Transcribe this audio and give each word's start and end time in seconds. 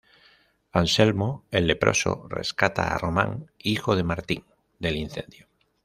Anselmo 0.71 1.45
el 1.51 1.67
leproso 1.67 2.25
rescata 2.27 2.87
a 2.87 2.97
Román, 2.97 3.51
hijo 3.59 3.95
de 3.95 4.01
Martín, 4.01 4.43
del 4.79 4.95
incendio. 4.95 5.47